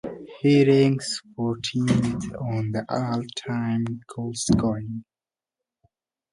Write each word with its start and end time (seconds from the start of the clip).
He 0.39 0.65
ranks 0.67 1.21
fourteenth 1.35 2.33
on 2.39 2.71
the 2.71 2.83
all-time 2.89 4.01
goalscoring 4.09 5.03
list. 5.03 5.05